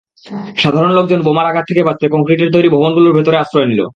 সাধারণ 0.57 0.91
লোকজন 0.93 1.19
বোমার 1.21 1.49
আঘাত 1.49 1.65
থেকে 1.67 1.81
বাঁচতে 1.83 2.05
কংক্রিটের 2.09 2.53
তৈরি 2.53 2.69
ভবনগুলোর 2.69 3.15
ভেতরে 3.17 3.37
আশ্রয় 3.37 3.67
নিল। 3.67 3.81